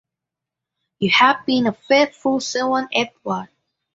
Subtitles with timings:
[0.97, 3.49] You have been a faithful servant, Edward.